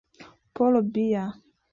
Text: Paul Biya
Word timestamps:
Paul 0.55 0.81
Biya 0.81 1.25